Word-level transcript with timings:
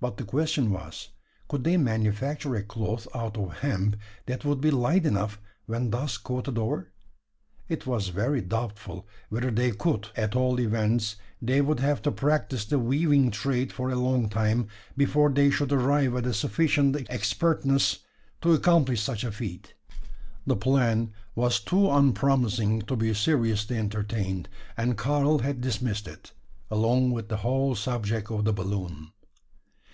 But 0.00 0.16
the 0.16 0.24
question 0.24 0.72
was, 0.72 1.10
could 1.46 1.62
they 1.62 1.76
manufacture 1.76 2.56
a 2.56 2.64
cloth 2.64 3.06
out 3.14 3.36
of 3.38 3.58
hemp 3.58 3.94
that 4.26 4.44
would 4.44 4.60
be 4.60 4.72
light 4.72 5.06
enough 5.06 5.40
when 5.66 5.90
thus 5.90 6.18
coated 6.18 6.58
over? 6.58 6.90
It 7.68 7.86
was 7.86 8.08
very 8.08 8.40
doubtful 8.40 9.06
whether 9.28 9.52
they 9.52 9.70
could 9.70 10.08
at 10.16 10.34
all 10.34 10.58
events 10.58 11.14
they 11.40 11.60
would 11.60 11.78
have 11.78 12.02
to 12.02 12.10
practise 12.10 12.64
the 12.64 12.80
weaving 12.80 13.30
trade 13.30 13.72
for 13.72 13.90
a 13.90 13.94
long 13.94 14.28
time, 14.28 14.66
before 14.96 15.30
they 15.30 15.50
should 15.50 15.70
arrive 15.70 16.16
at 16.16 16.26
a 16.26 16.34
sufficient 16.34 16.96
expertness 17.08 18.00
to 18.40 18.54
accomplish 18.54 19.00
such 19.00 19.22
a 19.22 19.30
feat. 19.30 19.72
The 20.48 20.56
plan 20.56 21.12
was 21.36 21.60
too 21.60 21.88
unpromising 21.88 22.82
to 22.88 22.96
be 22.96 23.14
seriously 23.14 23.78
entertained; 23.78 24.48
and 24.76 24.98
Karl 24.98 25.38
had 25.38 25.60
dismissed 25.60 26.08
it, 26.08 26.32
along 26.72 27.12
with 27.12 27.28
the 27.28 27.36
whole 27.46 27.76
subject 27.76 28.32
of 28.32 28.44
the 28.44 28.52
balloon. 28.52 29.12